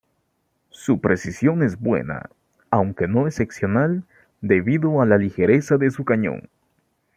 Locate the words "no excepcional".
3.07-4.03